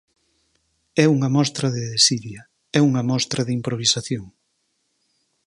[1.03, 2.41] É unha mostra de desidia,
[2.77, 4.25] é unha mostra de improvisación.